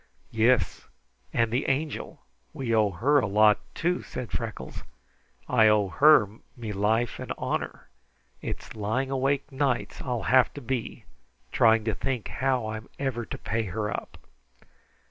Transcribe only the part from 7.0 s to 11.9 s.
and honor. It's lying awake nights I'll have to be trying